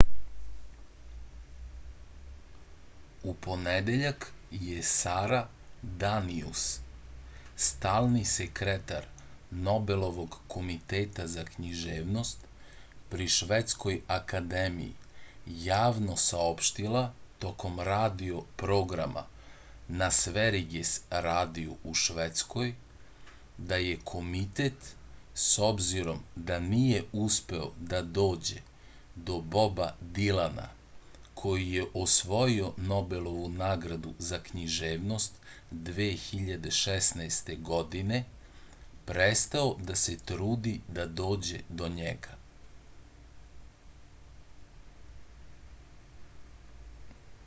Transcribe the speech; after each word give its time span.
u 3.31 3.33
ponedeljak 3.47 4.23
je 4.67 4.79
sara 4.91 5.41
danijus 6.03 6.63
stalni 7.65 8.23
sekretar 8.31 9.05
nobelovog 9.67 10.37
komiteta 10.53 11.25
za 11.35 11.43
književnost 11.51 12.47
pri 13.11 13.27
švedskoj 13.37 13.99
akademiji 14.17 15.59
javno 15.67 16.15
saopštila 16.25 17.05
tokom 17.45 17.79
radio 17.91 18.41
programa 18.63 19.25
na 20.01 20.09
sveriges 20.21 20.97
radiju 21.27 21.77
u 21.93 21.93
švedskoj 22.05 22.73
da 23.71 23.81
je 23.85 23.97
komitet 24.13 24.91
s 25.45 25.51
obzirom 25.71 26.19
da 26.51 26.59
nije 26.67 27.03
uspeo 27.25 27.71
da 27.93 28.01
dođe 28.21 28.61
do 29.27 29.41
boba 29.55 29.89
dilana 30.17 30.69
koji 31.41 31.67
je 31.73 31.83
osvojio 32.01 32.67
nobelovu 32.87 33.47
nagradu 33.53 34.13
za 34.29 34.37
književnost 34.49 35.37
2016. 35.71 37.51
godine 37.71 38.23
prestao 39.11 39.71
da 39.89 39.95
se 40.01 40.17
trudi 40.31 40.75
da 40.99 41.05
dođe 41.21 41.61
do 41.81 41.87
njega 41.95 42.37